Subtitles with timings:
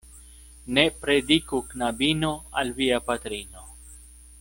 [0.77, 3.69] Ne prediku knabino al via patrino.